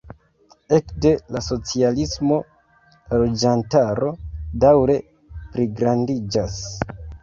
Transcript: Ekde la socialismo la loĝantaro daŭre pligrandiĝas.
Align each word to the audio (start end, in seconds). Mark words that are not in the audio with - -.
Ekde 0.77 1.11
la 1.35 1.41
socialismo 1.49 2.41
la 2.95 3.21
loĝantaro 3.27 4.13
daŭre 4.67 5.01
pligrandiĝas. 5.57 6.63